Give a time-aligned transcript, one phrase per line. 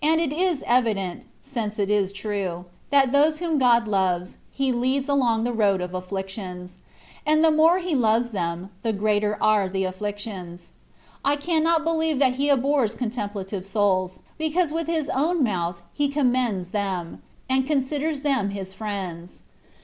[0.03, 5.43] it is evident (since it is true), that those whonl God loves^ He leads along
[5.43, 6.77] the road of afflictions:
[7.23, 10.71] and the more He loves them^ the greater are the afflictions.
[11.23, 16.07] I cannot believe that He abhors con templative souls, because with His own mouth He
[16.07, 19.43] commends them, and considers them His friends.